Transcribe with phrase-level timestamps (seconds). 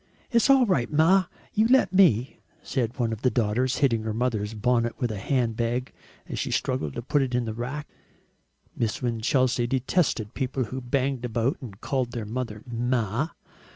[0.31, 4.55] "It's all right, Ma, you let me," said one of the daughters, hitting her mother's
[4.55, 5.93] bonnet with a handbag
[6.33, 7.87] she struggled to put in the rack.
[8.75, 13.29] Miss Winchelsea detested people who banged about and called their mother "Ma."